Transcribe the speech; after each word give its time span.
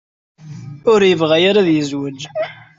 Ur 0.91 0.99
yebɣi 1.09 1.39
ara 1.49 1.59
ad 1.63 1.69
yezweǧ. 1.71 2.21